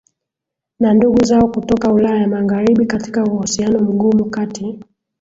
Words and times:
na 0.79 0.93
ndugu 0.93 1.25
zao 1.25 1.47
kutoka 1.47 1.93
Ulaya 1.93 2.27
Magharibi 2.27 2.85
Katika 2.85 3.23
uhusiano 3.23 3.79
mgumu 3.79 4.25
kati 4.29 4.79